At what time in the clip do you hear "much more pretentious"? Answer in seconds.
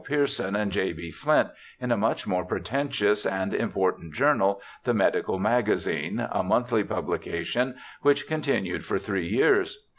1.95-3.23